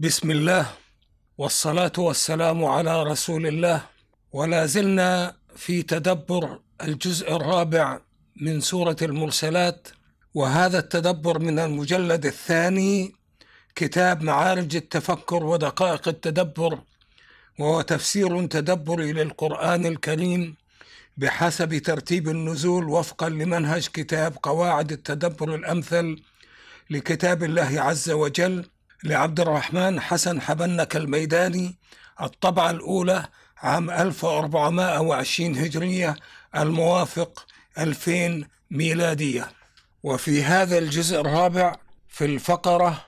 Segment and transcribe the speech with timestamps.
[0.00, 0.66] بسم الله
[1.38, 3.82] والصلاة والسلام على رسول الله.
[4.32, 8.00] ولا زلنا في تدبر الجزء الرابع
[8.36, 9.88] من سورة المرسلات
[10.34, 13.14] وهذا التدبر من المجلد الثاني
[13.74, 16.78] كتاب معارج التفكر ودقائق التدبر
[17.58, 20.54] وهو تفسير تدبري للقرآن الكريم
[21.16, 26.22] بحسب ترتيب النزول وفقا لمنهج كتاب قواعد التدبر الأمثل
[26.90, 28.64] لكتاب الله عز وجل.
[29.04, 31.78] لعبد الرحمن حسن حبنك الميداني
[32.22, 36.16] الطبعة الأولى عام 1420 هجرية
[36.56, 37.46] الموافق
[37.78, 39.52] 2000 ميلادية.
[40.02, 41.76] وفي هذا الجزء الرابع
[42.08, 43.06] في الفقرة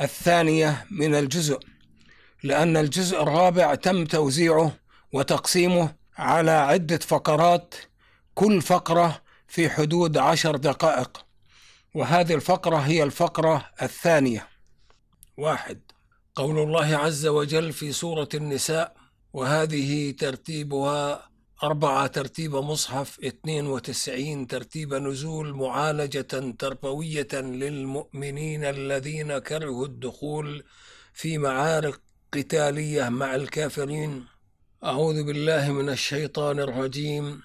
[0.00, 1.58] الثانية من الجزء
[2.42, 4.72] لأن الجزء الرابع تم توزيعه
[5.12, 7.74] وتقسيمه على عدة فقرات
[8.34, 11.24] كل فقرة في حدود عشر دقائق.
[11.94, 14.49] وهذه الفقرة هي الفقرة الثانية.
[15.40, 15.80] واحد.
[16.34, 18.96] قول الله عز وجل في سورة النساء
[19.32, 21.30] وهذه ترتيبها
[21.62, 30.64] أربعة ترتيب مصحف 92 ترتيب نزول معالجة تربوية للمؤمنين الذين كرهوا الدخول
[31.14, 32.00] في معارك
[32.32, 34.24] قتالية مع الكافرين.
[34.84, 37.42] أعوذ بالله من الشيطان الرجيم.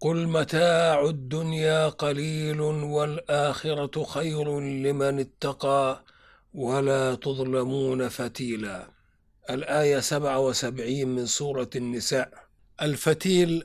[0.00, 6.04] قل متاع الدنيا قليل والآخرة خير لمن اتقى.
[6.54, 8.90] ولا تظلمون فتيلا.
[9.50, 12.32] الآية 77 من سورة النساء.
[12.82, 13.64] الفتيل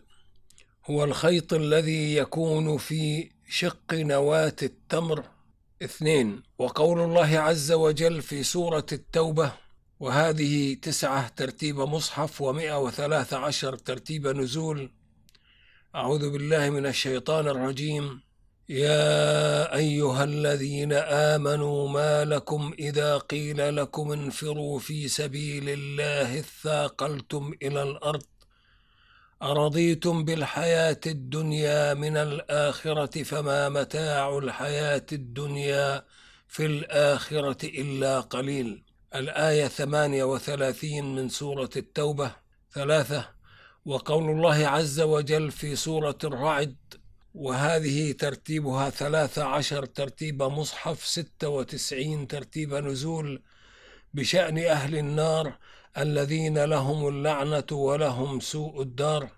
[0.85, 5.23] هو الخيط الذي يكون في شق نواة التمر.
[5.83, 9.53] اثنين وقول الله عز وجل في سورة التوبة
[9.99, 14.91] وهذه تسعة ترتيب مصحف ومئة وثلاث عشر ترتيب نزول.
[15.95, 18.26] أعوذ بالله من الشيطان الرجيم.
[18.69, 27.83] يا أيها الذين آمنوا ما لكم إذا قيل لكم انفروا في سبيل الله اثاقلتم إلى
[27.83, 28.23] الأرض
[29.41, 36.05] أرضيتم بالحياة الدنيا من الآخرة فما متاع الحياة الدنيا
[36.47, 38.83] في الآخرة إلا قليل
[39.15, 42.31] الآية 38 من سورة التوبة
[42.73, 43.29] ثلاثة
[43.85, 46.75] وقول الله عز وجل في سورة الرعد
[47.37, 53.41] وهذه ترتيبها ثلاثة عشر ترتيب مصحف ستة وتسعين ترتيب نزول
[54.13, 55.57] بشأن أهل النار
[55.97, 59.29] الذين لهم اللعنة ولهم سوء الدار.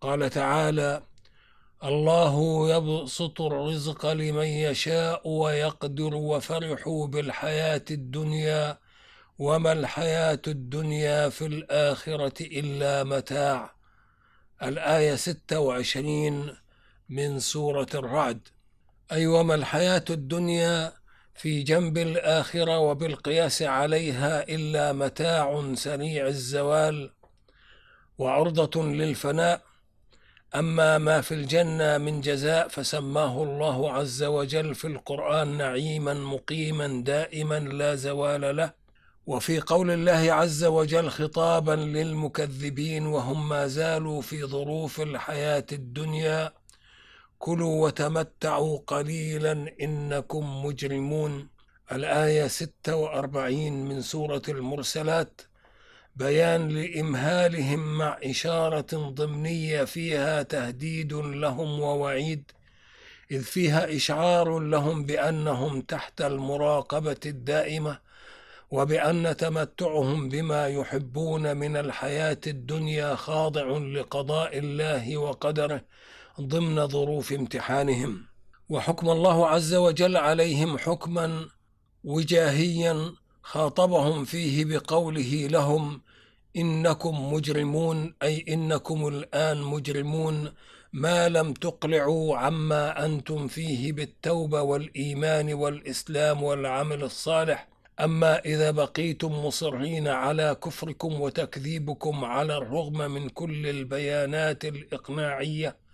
[0.00, 1.02] قال تعالى
[1.84, 8.78] الله يبسط الرزق لمن يشاء ويقدر وفرحوا بالحياة الدنيا
[9.38, 13.74] وما الحياة الدنيا في الآخرة إلا متاع.
[14.62, 16.65] الآية 26
[17.08, 18.48] من سورة الرعد.
[19.12, 20.92] أي وما الحياة الدنيا
[21.34, 27.10] في جنب الآخرة وبالقياس عليها إلا متاع سريع الزوال
[28.18, 29.62] وعرضة للفناء.
[30.54, 37.58] أما ما في الجنة من جزاء فسماه الله عز وجل في القرآن نعيما مقيما دائما
[37.58, 38.72] لا زوال له.
[39.26, 46.52] وفي قول الله عز وجل خطابا للمكذبين وهم ما زالوا في ظروف الحياة الدنيا
[47.38, 51.48] كلوا وتمتعوا قليلا إنكم مجرمون.
[51.92, 55.40] الآية 46 من سورة المرسلات.
[56.16, 62.50] بيان لإمهالهم مع إشارة ضمنية فيها تهديد لهم ووعيد
[63.30, 67.98] إذ فيها إشعار لهم بأنهم تحت المراقبة الدائمة
[68.70, 75.80] وبأن تمتعهم بما يحبون من الحياة الدنيا خاضع لقضاء الله وقدره.
[76.40, 78.26] ضمن ظروف امتحانهم
[78.68, 81.48] وحكم الله عز وجل عليهم حكما
[82.04, 86.00] وجاهيا خاطبهم فيه بقوله لهم
[86.56, 90.52] إنكم مجرمون أي إنكم الآن مجرمون
[90.92, 97.68] ما لم تقلعوا عما أنتم فيه بالتوبة والإيمان والإسلام والعمل الصالح.
[98.00, 105.85] أما إذا بقيتم مصرين على كفركم وتكذيبكم على الرغم من كل البيانات الإقناعية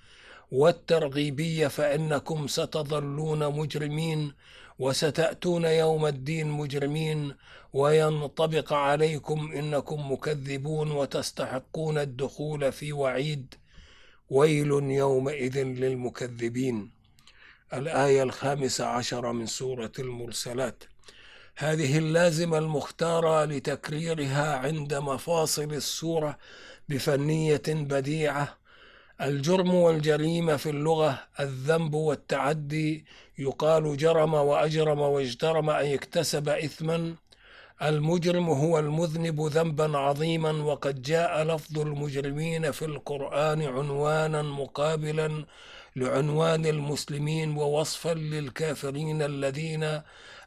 [0.52, 4.32] والترغيبية فإنكم ستظلون مجرمين
[4.78, 7.34] وستأتون يوم الدين مجرمين
[7.72, 13.54] وينطبق عليكم إنكم مكذبون وتستحقون الدخول في وعيد.
[14.31, 16.90] ويل يومئذ للمكذبين.
[17.75, 20.84] الآية الخامسة عشر من سورة المرسلات.
[21.56, 26.38] هذه اللازمة المختارة لتكريرها عند مفاصل السورة
[26.88, 28.62] بفنية بديعة
[29.20, 33.06] الجرم والجريمة في اللغة الذنب والتعدي
[33.38, 37.14] يقال جرم وأجرم واجترم أي اكتسب إثما.
[37.82, 45.44] المجرم هو المذنب ذنبا عظيما وقد جاء لفظ المجرمين في القرآن عنوانا مقابلا
[45.96, 50.00] لعنوان المسلمين ووصفا للكافرين الذين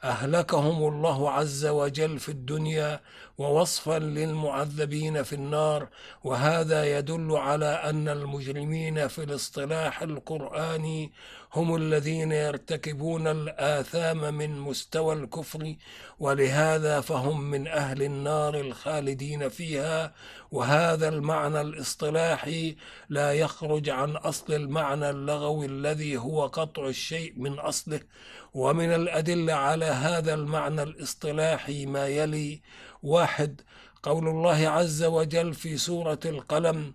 [0.04, 3.02] أهلكهم الله عز وجل في الدنيا
[3.38, 5.88] ووصفا للمعذبين في النار.
[6.24, 11.12] وهذا يدل على أن المجرمين في الاصطلاح القرآني
[11.56, 15.76] هم الذين يرتكبون الآثام من مستوى الكفر
[16.20, 20.14] ولهذا فهم من أهل النار الخالدين فيها
[20.52, 22.76] وهذا المعنى الاصطلاحي
[23.10, 28.00] لا يخرج عن أصل المعنى اللغوي الذي هو قطع الشيء من أصله.
[28.54, 32.62] ومن الأدلة على هذا المعنى الاصطلاحي ما يلي
[33.04, 33.62] واحد
[34.04, 36.94] قول الله عز وجل في سورة القلم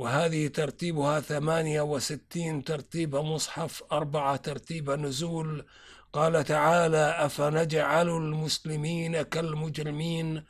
[0.00, 5.66] وهذه ترتيبها ثمانية وستين ترتيب مصحف أربعة ترتيب نزول.
[6.12, 10.44] قال تعالى أفنجعل المسلمين كالمجرمين؟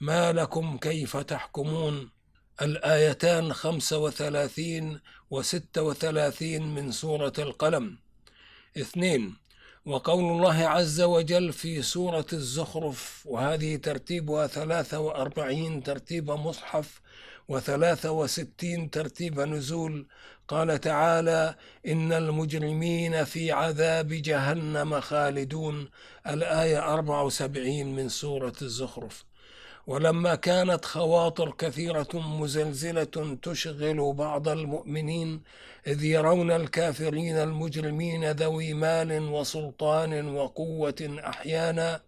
[0.00, 2.10] ما لكم كيف تحكمون؟
[2.62, 5.00] الآيتان خمسة وثلاثين
[5.30, 7.98] وستة وثلاثين من سورة القلم.
[8.76, 9.36] اثنين
[9.86, 17.00] وقول الله عز وجل في سورة الزخرف وهذه ترتيبها ثلاثة وأربعين ترتيب مصحف
[17.48, 20.06] وثلاثة وستين ترتيب نزول.
[20.48, 21.54] قال تعالى
[21.86, 25.88] إن المجرمين في عذاب جهنم خالدون.
[26.26, 29.24] الآية 74 من سورة الزخرف.
[29.86, 35.42] ولما كانت خواطر كثيرة مزلزلة تشغل بعض المؤمنين
[35.86, 42.00] إذ يرون الكافرين المجرمين ذوي مال وسلطان وقوة أحيانا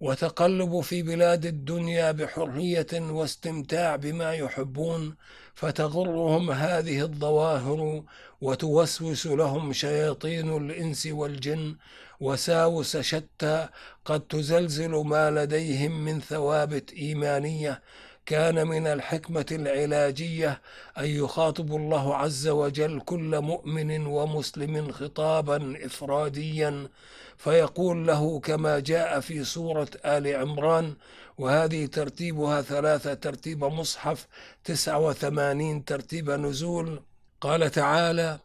[0.00, 5.16] وتقلب في بلاد الدنيا بحرية واستمتاع بما يحبون
[5.54, 8.02] فتغرهم هذه الظواهر
[8.40, 11.76] وتوسوس لهم شياطين الإنس والجن.
[12.20, 13.68] وساوس شتى
[14.04, 17.82] قد تزلزل ما لديهم من ثوابت إيمانية.
[18.26, 20.60] كان من الحكمة العلاجية
[20.98, 26.88] أن يخاطب الله عز وجل كل مؤمن ومسلم خطابا إفراديا
[27.36, 30.94] فيقول له كما جاء في سورة آل عمران
[31.38, 34.26] وهذه ترتيبها ثلاثة ترتيب مصحف
[34.64, 37.00] تسعة وثمانين ترتيب نزول.
[37.40, 38.38] قال تعالى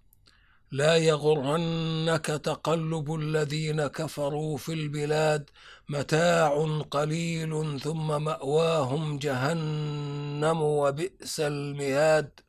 [0.71, 5.49] لا يغرنك تقلب الذين كفروا في البلاد.
[5.89, 12.39] متاع قليل ثم مأواهم جهنم وبئس المهاد.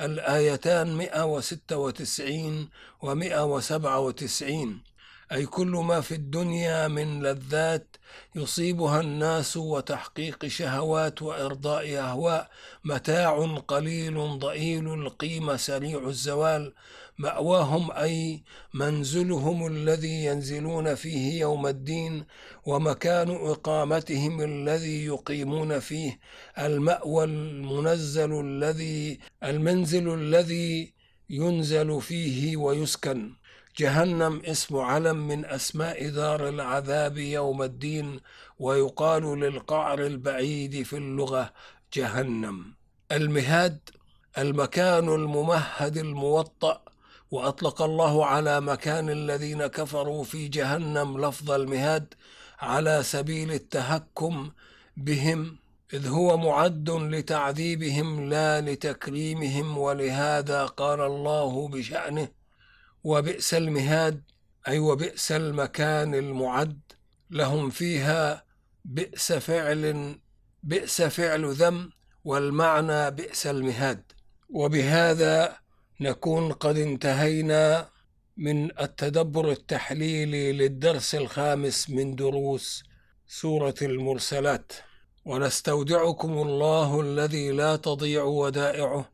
[0.00, 2.68] الآيتان 196
[3.02, 4.84] و 197
[5.34, 7.96] أي كل ما في الدنيا من لذات
[8.34, 12.50] يصيبها الناس وتحقيق شهوات وإرضاء أهواء.
[12.84, 16.74] متاع قليل ضئيل القيمة سريع الزوال.
[17.18, 18.42] مأواهم أي
[18.74, 22.24] منزلهم الذي ينزلون فيه يوم الدين.
[22.66, 26.18] ومكان إقامتهم الذي يقيمون فيه.
[26.58, 30.94] المأوى المنزل الذي المنزل الذي
[31.30, 33.43] ينزل فيه ويسكن.
[33.76, 38.20] جهنم اسم علم من أسماء دار العذاب يوم الدين
[38.58, 41.52] ويقال للقعر البعيد في اللغة
[41.92, 42.74] جهنم.
[43.12, 43.78] المهاد
[44.38, 46.82] المكان الممهد الموطأ
[47.30, 52.14] وأطلق الله على مكان الذين كفروا في جهنم لفظ المهاد
[52.60, 54.50] على سبيل التهكم
[54.96, 55.56] بهم
[55.92, 62.28] إذ هو معد لتعذيبهم لا لتكريمهم ولهذا قال الله بشأنه
[63.04, 64.22] وبئس المهاد
[64.68, 66.80] أي وبئس المكان المعد
[67.30, 68.44] لهم فيها
[68.84, 70.14] بئس فعل
[70.62, 71.90] بئس فعل ذم
[72.24, 74.12] والمعنى بئس المهاد.
[74.50, 75.56] وبهذا
[76.00, 77.88] نكون قد انتهينا
[78.36, 82.84] من التدبر التحليلي للدرس الخامس من دروس
[83.26, 84.72] سورة المرسلات.
[85.24, 89.13] ونستودعكم الله الذي لا تضيع ودائعه.